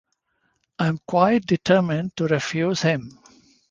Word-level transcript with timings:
I 0.79 0.87
am 0.87 0.97
quite 1.05 1.45
determined 1.45 2.17
to 2.17 2.25
refuse 2.25 2.81
him. 2.81 3.19